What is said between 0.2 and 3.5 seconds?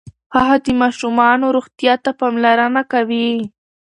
هغه د ماشومانو روغتیا ته پاملرنه کوي.